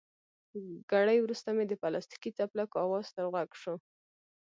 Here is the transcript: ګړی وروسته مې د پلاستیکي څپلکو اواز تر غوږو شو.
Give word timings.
ګړی 0.91 1.17
وروسته 1.21 1.49
مې 1.55 1.65
د 1.67 1.73
پلاستیکي 1.81 2.29
څپلکو 2.37 2.75
اواز 2.85 3.07
تر 3.15 3.25
غوږو 3.33 3.57
شو. 3.61 3.75